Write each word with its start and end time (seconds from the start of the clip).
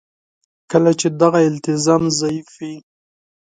کله 0.71 0.91
چې 0.99 1.07
دغه 1.21 1.39
التزام 1.49 2.03
ضعیف 2.19 2.49
وي. 2.59 2.73